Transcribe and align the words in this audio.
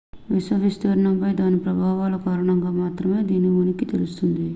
విశ్వ 0.31 0.55
విస్తరణపై 0.61 1.29
దాని 1.35 1.57
ప్రభావాల 1.59 2.15
కారణంగా 2.23 2.71
మాత్రమే 2.79 3.19
దీని 3.29 3.51
ఉనికి 3.59 3.87
తెలుస్తుంది 3.87 4.47